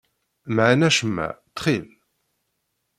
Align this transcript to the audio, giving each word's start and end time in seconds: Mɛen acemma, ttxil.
Mɛen 0.55 0.87
acemma, 0.87 1.27
ttxil. 1.47 1.87